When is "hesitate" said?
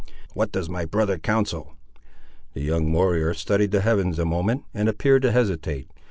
5.31-5.91